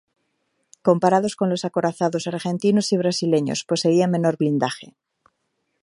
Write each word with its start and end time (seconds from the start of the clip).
Comparados 0.87 1.33
con 1.35 1.51
los 1.51 1.63
acorazados 1.63 2.25
argentinos 2.25 2.91
y 2.91 2.97
brasileños, 2.97 3.63
poseía 3.65 4.07
menor 4.07 4.35
blindaje. 4.37 4.95